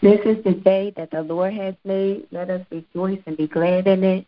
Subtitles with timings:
[0.00, 2.28] This is the day that the Lord has made.
[2.30, 4.26] Let us rejoice and be glad in it.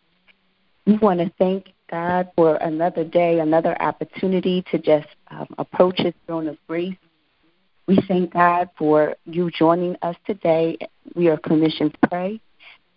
[0.85, 6.13] We want to thank God for another day, another opportunity to just um, approach His
[6.27, 6.97] throne of grace.
[7.87, 10.77] We thank God for you joining us today.
[11.15, 12.41] We are Clinicians Pray,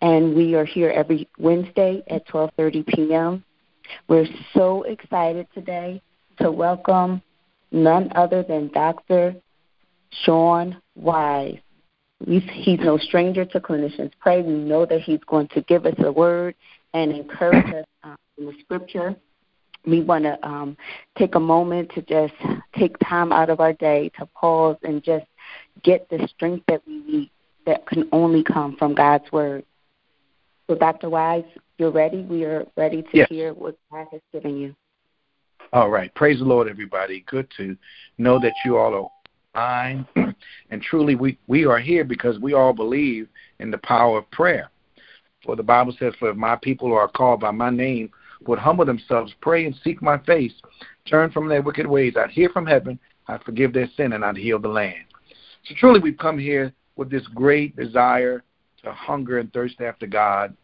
[0.01, 3.45] and we are here every Wednesday at 12:30 p.m.
[4.09, 6.01] We're so excited today
[6.41, 7.21] to welcome
[7.71, 9.33] none other than Dr.
[10.23, 11.59] Sean Wise.
[12.25, 14.41] He's no stranger to clinicians pray.
[14.41, 16.55] We know that he's going to give us a word
[16.93, 19.15] and encourage us um, in the scripture.
[19.85, 20.75] We want to um,
[21.17, 22.33] take a moment to just
[22.75, 25.25] take time out of our day to pause and just
[25.83, 27.31] get the strength that we need
[27.67, 29.63] that can only come from God's word.
[30.67, 31.09] So, Dr.
[31.09, 31.43] Wise,
[31.77, 32.23] you're ready.
[32.23, 33.29] We are ready to yes.
[33.29, 34.75] hear what God has given you.
[35.73, 36.13] All right.
[36.15, 37.23] Praise the Lord, everybody.
[37.27, 37.77] Good to
[38.17, 39.09] know that you all are
[39.55, 40.05] fine.
[40.69, 43.27] and truly, we, we are here because we all believe
[43.59, 44.69] in the power of prayer.
[45.43, 48.11] For the Bible says, For if my people who are called by my name
[48.45, 50.53] would humble themselves, pray and seek my face,
[51.09, 54.37] turn from their wicked ways, I'd hear from heaven, I'd forgive their sin, and I'd
[54.37, 55.05] heal the land.
[55.63, 58.43] So truly, we've come here with this great desire
[58.83, 60.55] to hunger and thirst after God.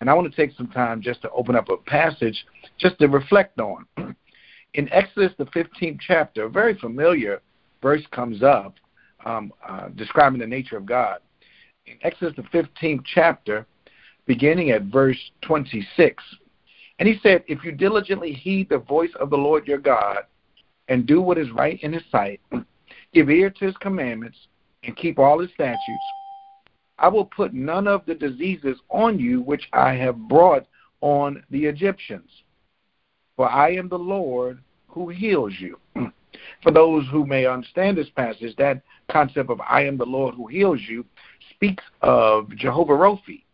[0.00, 2.44] And I want to take some time just to open up a passage
[2.78, 3.86] just to reflect on.
[4.74, 7.40] In Exodus, the 15th chapter, a very familiar
[7.82, 8.76] verse comes up
[9.26, 11.18] um, uh, describing the nature of God.
[11.86, 13.66] In Exodus, the 15th chapter,
[14.26, 16.22] beginning at verse 26,
[16.98, 20.18] and he said, If you diligently heed the voice of the Lord your God
[20.88, 22.40] and do what is right in his sight,
[23.12, 24.38] give ear to his commandments,
[24.84, 26.04] and keep all his statutes,
[26.98, 30.66] I will put none of the diseases on you which I have brought
[31.00, 32.30] on the Egyptians.
[33.36, 35.78] For I am the Lord who heals you.
[36.62, 40.46] For those who may understand this passage, that concept of I am the Lord who
[40.46, 41.04] heals you
[41.50, 43.44] speaks of Jehovah Rophi,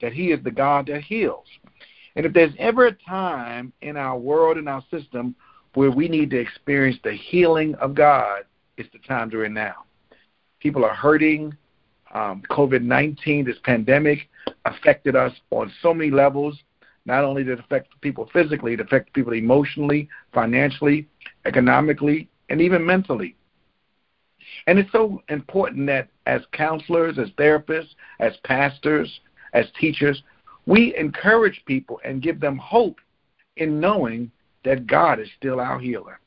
[0.00, 1.46] that he is the God that heals.
[2.16, 5.34] And if there's ever a time in our world and our system
[5.74, 8.42] where we need to experience the healing of God,
[8.76, 9.84] it's the time during now.
[10.60, 11.56] People are hurting.
[12.14, 14.28] Um, COVID 19, this pandemic,
[14.64, 16.58] affected us on so many levels.
[17.04, 21.06] Not only did it affect people physically, it affected people emotionally, financially,
[21.44, 23.36] economically, and even mentally.
[24.66, 29.20] And it's so important that as counselors, as therapists, as pastors,
[29.52, 30.22] as teachers,
[30.66, 33.00] we encourage people and give them hope
[33.56, 34.30] in knowing
[34.64, 36.20] that God is still our healer.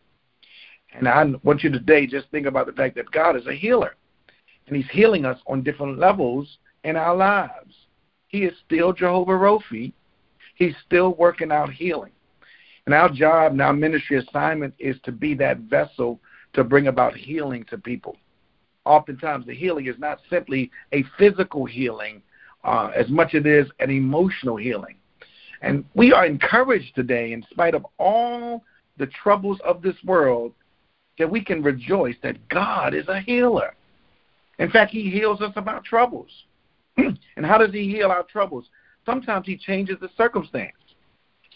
[0.94, 3.96] And I want you today just think about the fact that God is a healer.
[4.68, 7.76] And He's healing us on different levels in our lives.
[8.28, 9.94] He is still Jehovah Rophi.
[10.56, 12.12] He's still working out healing.
[12.86, 16.20] And our job and our ministry assignment is to be that vessel
[16.54, 18.18] to bring about healing to people.
[18.86, 22.22] Oftentimes, the healing is not simply a physical healing
[22.64, 24.96] uh, as much as it is an emotional healing.
[25.62, 28.64] And we are encouraged today, in spite of all
[28.98, 30.54] the troubles of this world,
[31.20, 33.76] that we can rejoice that God is a healer.
[34.58, 36.30] In fact, He heals us of our troubles.
[36.98, 38.66] and how does He heal our troubles?
[39.06, 40.74] Sometimes He changes the circumstance.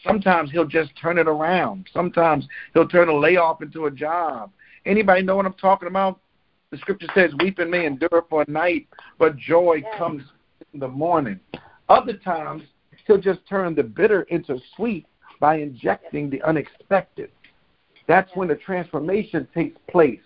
[0.06, 1.88] Sometimes He'll just turn it around.
[1.94, 4.52] Sometimes He'll turn a layoff into a job.
[4.86, 6.20] Anybody know what I'm talking about?
[6.72, 9.94] The scripture says, Weeping may endure for a night, but joy yes.
[9.98, 10.24] comes
[10.74, 11.40] in the morning.
[11.90, 12.64] Other times,
[13.06, 15.06] he'll just turn the bitter into sweet
[15.40, 17.32] by injecting the unexpected.
[18.08, 20.22] That's when the transformation takes place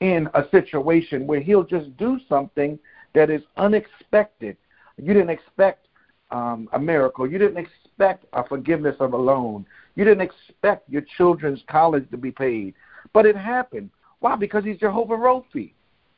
[0.00, 2.78] in a situation where he'll just do something
[3.14, 4.56] that is unexpected.
[4.96, 5.86] You didn't expect
[6.30, 7.30] um, a miracle.
[7.30, 7.58] You didn't
[7.92, 9.66] expect a forgiveness of a loan.
[9.94, 12.74] You didn't expect your children's college to be paid.
[13.12, 13.90] But it happened.
[14.20, 14.36] Why?
[14.36, 15.72] Because he's Jehovah Rophi.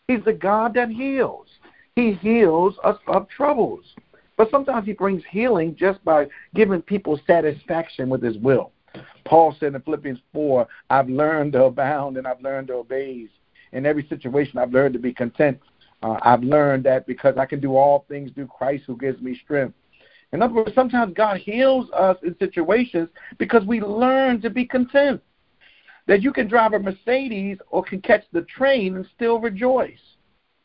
[0.06, 1.48] He's the God that heals.
[1.96, 3.84] He heals us of troubles.
[4.36, 8.72] But sometimes he brings healing just by giving people satisfaction with his will.
[9.24, 13.28] Paul said in Philippians 4, I've learned to abound and I've learned to obey.
[13.72, 15.58] In every situation, I've learned to be content.
[16.02, 19.40] Uh, I've learned that because I can do all things through Christ who gives me
[19.42, 19.74] strength.
[20.32, 25.22] In other words, sometimes God heals us in situations because we learn to be content.
[26.06, 29.98] That you can drive a Mercedes or can catch the train and still rejoice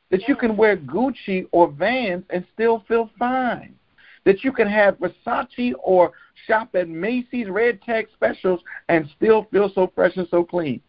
[0.09, 3.75] that you can wear Gucci or Vans and still feel fine.
[4.25, 6.11] That you can have Versace or
[6.47, 10.81] shop at Macy's red tag specials and still feel so fresh and so clean.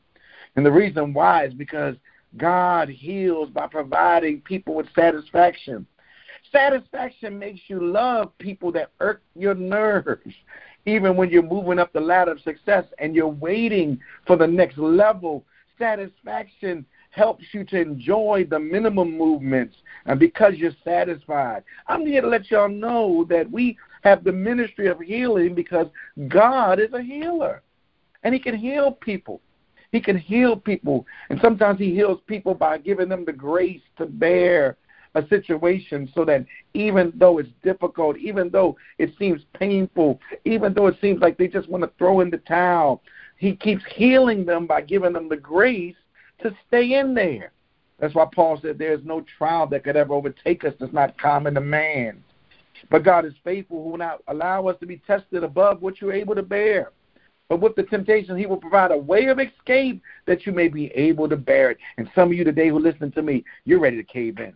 [0.56, 1.96] And the reason why is because
[2.36, 5.86] God heals by providing people with satisfaction.
[6.52, 10.34] Satisfaction makes you love people that irk your nerves,
[10.84, 14.76] even when you're moving up the ladder of success and you're waiting for the next
[14.76, 15.44] level.
[15.78, 19.76] Satisfaction helps you to enjoy the minimum movements
[20.06, 21.62] and because you're satisfied.
[21.86, 25.86] I'm here to let y'all know that we have the ministry of healing because
[26.28, 27.62] God is a healer
[28.22, 29.40] and He can heal people.
[29.92, 31.06] He can heal people.
[31.30, 34.76] And sometimes He heals people by giving them the grace to bear
[35.14, 40.86] a situation so that even though it's difficult, even though it seems painful, even though
[40.86, 43.02] it seems like they just want to throw in the towel,
[43.36, 45.96] He keeps healing them by giving them the grace
[46.42, 47.52] to stay in there.
[47.98, 51.54] That's why Paul said there's no trial that could ever overtake us that's not common
[51.54, 52.22] to man.
[52.90, 56.12] But God is faithful who will not allow us to be tested above what you're
[56.12, 56.92] able to bear.
[57.48, 60.86] But with the temptation, He will provide a way of escape that you may be
[60.92, 61.78] able to bear it.
[61.98, 64.54] And some of you today who listen to me, you're ready to cave in.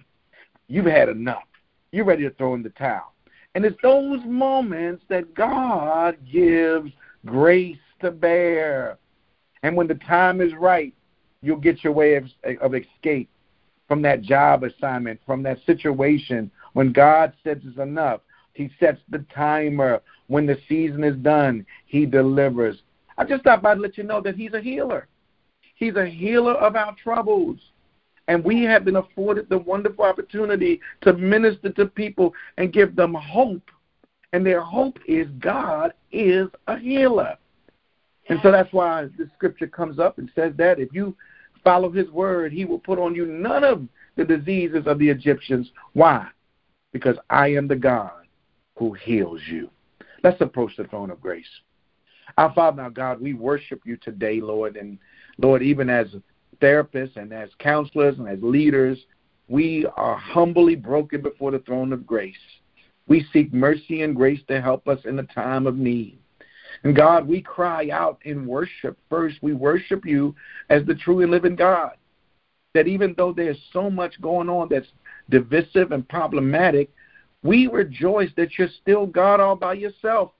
[0.68, 1.44] You've had enough.
[1.92, 3.12] You're ready to throw in the towel.
[3.54, 6.90] And it's those moments that God gives
[7.24, 8.98] grace to bear.
[9.62, 10.92] And when the time is right,
[11.40, 12.24] you'll get your way of,
[12.60, 13.30] of escape
[13.86, 16.50] from that job assignment, from that situation.
[16.72, 18.20] When God says it's enough,
[18.54, 20.00] He sets the timer.
[20.26, 22.82] When the season is done, He delivers.
[23.16, 25.06] I just thought I'd let you know that He's a healer.
[25.76, 27.58] He's a healer of our troubles.
[28.28, 33.14] And we have been afforded the wonderful opportunity to minister to people and give them
[33.14, 33.70] hope.
[34.32, 37.36] And their hope is God is a healer.
[38.28, 41.14] And so that's why the scripture comes up and says that if you
[41.62, 43.86] follow his word, he will put on you none of
[44.16, 45.70] the diseases of the Egyptians.
[45.92, 46.28] Why?
[46.92, 48.26] Because I am the God
[48.76, 49.70] who heals you.
[50.22, 51.44] Let's approach the throne of grace.
[52.38, 54.76] Our Father, our God, we worship you today, Lord.
[54.76, 54.98] And
[55.38, 56.06] Lord, even as
[56.64, 58.98] therapists and as counselors and as leaders,
[59.48, 62.34] we are humbly broken before the throne of grace.
[63.06, 66.18] We seek mercy and grace to help us in the time of need.
[66.82, 68.98] And God, we cry out in worship.
[69.10, 70.34] First, we worship you
[70.70, 71.92] as the true and living God.
[72.72, 74.88] That even though there's so much going on that's
[75.28, 76.90] divisive and problematic,
[77.42, 80.32] we rejoice that you're still God all by yourself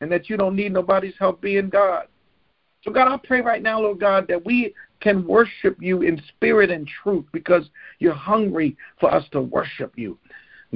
[0.00, 2.06] and that you don't need nobody's help being God.
[2.82, 6.70] So, God, I pray right now, Lord God, that we can worship you in spirit
[6.70, 7.68] and truth because
[7.98, 10.18] you're hungry for us to worship you.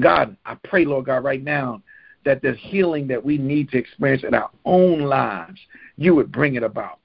[0.00, 1.82] God, I pray, Lord God, right now
[2.25, 5.61] that the healing that we need to experience in our own lives,
[5.97, 6.99] you would bring it about.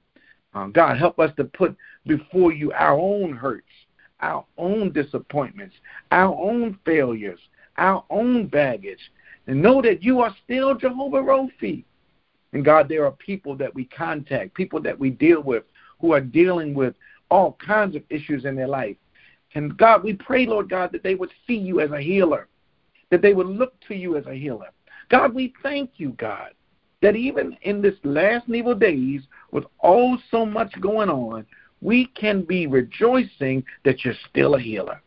[0.54, 1.76] Um, God, help us to put
[2.06, 3.66] before you our own hurts,
[4.20, 5.76] our own disappointments,
[6.10, 7.38] our own failures,
[7.76, 9.12] our own baggage,
[9.46, 11.84] and know that you are still Jehovah Rophi.
[12.52, 15.64] And God, there are people that we contact, people that we deal with
[16.00, 16.94] who are dealing with
[17.30, 18.96] all kinds of issues in their life.
[19.54, 22.48] And God, we pray, Lord God, that they would see you as a healer,
[23.10, 24.68] that they would look to you as a healer.
[25.08, 26.52] God, we thank you, God,
[27.02, 31.44] that even in this last evil days, with all so much going on,
[31.80, 35.00] we can be rejoicing that you're still a healer.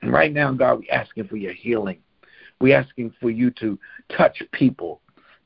[0.00, 1.98] And right now, God, we're asking for your healing.
[2.60, 3.78] We're asking for you to
[4.16, 5.00] touch people,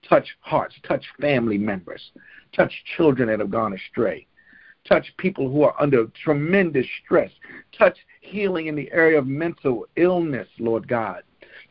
[0.09, 2.13] touch hearts, touch family members,
[2.55, 4.27] touch children that have gone astray,
[4.89, 7.31] touch people who are under tremendous stress,
[7.77, 11.23] touch healing in the area of mental illness, Lord God,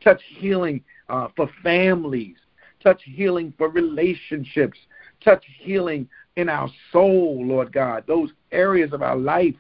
[0.04, 2.36] touch healing uh, for families,
[2.84, 4.78] touch healing for relationships,
[5.24, 9.56] touch healing in our soul, Lord God, those areas of our life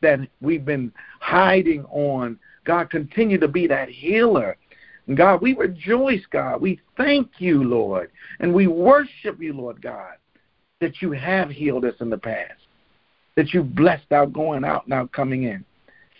[0.00, 2.38] that we've been hiding on.
[2.64, 4.56] God, continue to be that healer.
[5.06, 6.60] And God, we rejoice, God.
[6.60, 8.10] We thank you, Lord.
[8.40, 10.14] And we worship you, Lord God,
[10.80, 12.60] that you have healed us in the past,
[13.36, 15.64] that you blessed our going out and our coming in,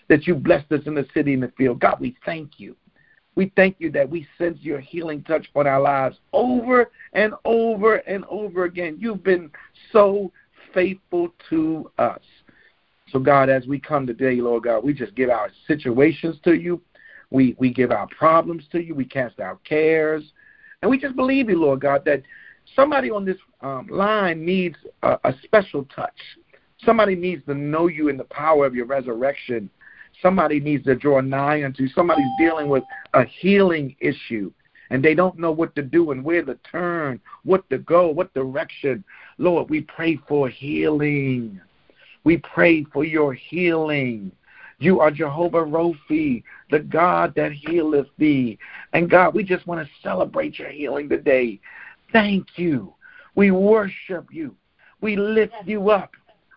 [0.09, 1.81] that you blessed us in the city and the field.
[1.81, 2.77] God, we thank you.
[3.35, 7.97] We thank you that we sense your healing touch on our lives over and over
[7.97, 8.99] and over again.
[9.01, 9.51] You've been
[9.91, 10.31] so
[10.75, 12.21] faithful to us.
[13.09, 16.81] So, God, as we come today, Lord God, we just give our situations to you.
[17.31, 18.95] We, we give our problems to you.
[18.95, 20.23] We cast our cares.
[20.83, 22.23] And we just believe you, Lord God, that
[22.75, 26.19] somebody on this um, line needs a, a special touch.
[26.85, 29.71] Somebody needs to know you in the power of your resurrection
[30.23, 31.89] somebody needs to draw nigh unto.
[31.89, 32.85] Somebody's dealing with
[33.15, 34.53] a healing issue
[34.91, 38.33] and they don't know what to do and where to turn, what to go, what
[38.35, 39.05] direction.
[39.39, 41.61] Lord, we pray for healing.
[42.25, 44.33] We pray for your healing.
[44.79, 48.59] You are Jehovah Rophi, the God that healeth thee.
[48.93, 51.61] And God, we just want to celebrate your healing today.
[52.13, 52.95] Thank you.
[53.35, 54.55] We worship you.
[55.01, 56.13] We lift you up.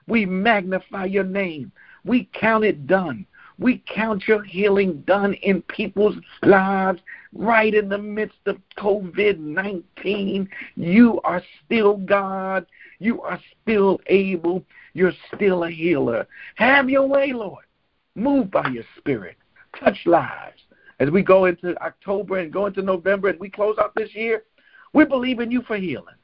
[0.07, 1.71] We magnify your name.
[2.03, 3.25] We count it done.
[3.57, 6.99] We count your healing done in people's lives
[7.33, 10.49] right in the midst of COVID 19.
[10.75, 12.65] You are still God.
[12.99, 14.63] You are still able.
[14.93, 16.27] You're still a healer.
[16.55, 17.65] Have your way, Lord.
[18.15, 19.37] Move by your spirit.
[19.79, 20.61] Touch lives.
[20.99, 24.43] As we go into October and go into November and we close out this year,
[24.93, 26.15] we believe in you for healing.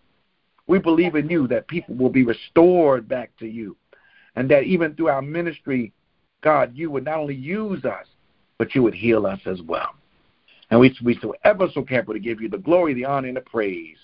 [0.67, 3.75] We believe in you that people will be restored back to you.
[4.35, 5.91] And that even through our ministry,
[6.41, 8.05] God, you would not only use us,
[8.57, 9.95] but you would heal us as well.
[10.69, 13.37] And we, we so ever so careful to give you the glory, the honor, and
[13.37, 13.97] the praise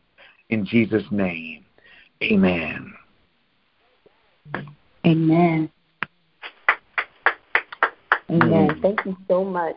[0.50, 1.66] in Jesus' name.
[2.22, 2.94] Amen.
[5.06, 5.70] Amen.
[8.30, 8.80] Amen.
[8.82, 9.76] Thank you so much,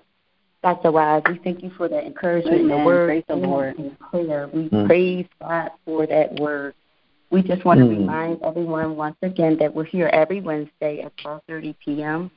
[0.62, 0.92] Dr.
[0.92, 1.22] Wise.
[1.28, 2.78] We thank you for the encouragement, Amen.
[2.78, 4.48] the word, praise the Lord, and prayer.
[4.52, 4.86] We mm.
[4.86, 6.74] praise God for that word.
[7.30, 7.98] We just want to mm.
[7.98, 12.30] remind everyone once again that we're here every Wednesday at 12:30 p.m.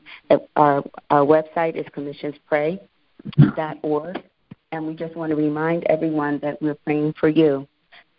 [0.55, 4.23] Our our website is clinicianspray.org,
[4.71, 7.67] and we just want to remind everyone that we're praying for you.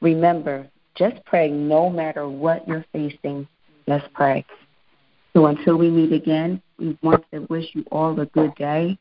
[0.02, 3.48] Remember, just pray no matter what you're facing.
[3.86, 4.44] Let's pray.
[5.32, 8.98] So until we meet again, we want to wish you all a good day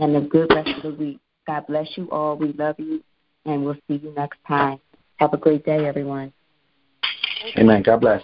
[0.00, 1.18] and a good rest of the week.
[1.46, 2.36] God bless you all.
[2.36, 3.02] We love you,
[3.44, 4.78] and we'll see you next time.
[5.16, 6.32] Have a great day, everyone.
[7.56, 7.82] Amen.
[7.82, 8.22] God bless.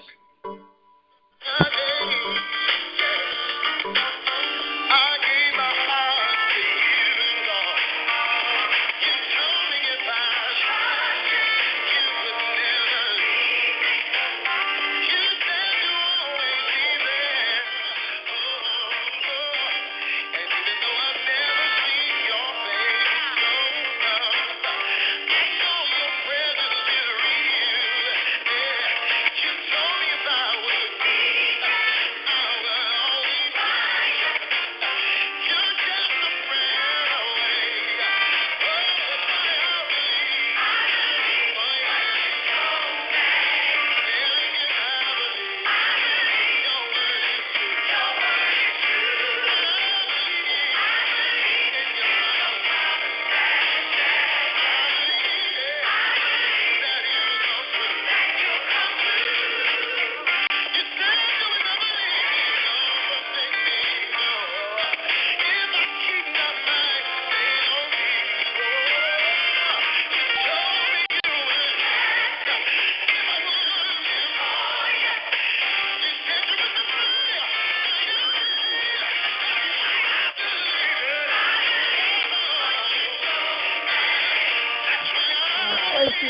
[86.22, 86.26] I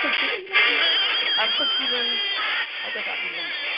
[0.00, 0.28] put you,
[1.38, 2.08] I put you in,
[2.84, 3.73] I guess I